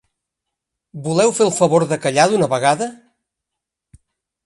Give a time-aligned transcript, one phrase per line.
[1.09, 2.91] Voleu fer el favor de callar d'una vegada?